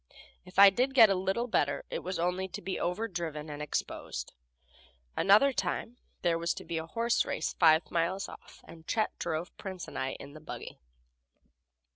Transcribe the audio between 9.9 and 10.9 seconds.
I in the buggy.